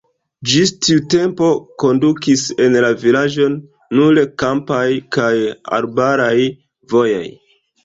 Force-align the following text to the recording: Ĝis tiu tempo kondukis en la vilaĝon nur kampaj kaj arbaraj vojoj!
Ĝis 0.51 0.69
tiu 0.85 1.01
tempo 1.13 1.49
kondukis 1.83 2.45
en 2.65 2.79
la 2.87 2.91
vilaĝon 3.03 3.59
nur 3.99 4.23
kampaj 4.45 4.89
kaj 5.19 5.31
arbaraj 5.81 6.35
vojoj! 6.97 7.25